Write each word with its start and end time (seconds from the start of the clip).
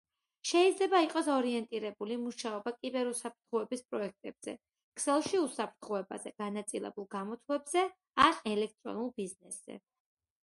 შეიძლება 0.49 0.99
იყოს 1.07 1.27
ორიენტირებული 1.31 2.15
მუშაობა 2.21 2.71
კიბერუსაფრთხოების 2.77 3.83
პროექტებზე 3.91 4.55
ქსელში 5.01 5.41
უსაფრთხოებაზე 5.41 6.31
განაწილებულ 6.45 7.07
გამოთვლებზე 7.17 7.83
ან 8.29 8.41
ელექტრონულ 8.53 9.13
ბიზნესზე. 9.21 9.79